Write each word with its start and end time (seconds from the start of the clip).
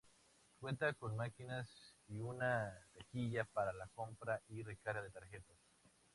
Cuenta 0.59 0.93
con 0.95 1.15
máquinas 1.15 1.93
y 2.07 2.21
una 2.21 2.73
taquilla 2.91 3.43
para 3.53 3.71
la 3.71 3.87
compra 3.93 4.41
y 4.47 4.63
recarga 4.63 5.03
de 5.03 5.11
tarjetas. 5.11 5.57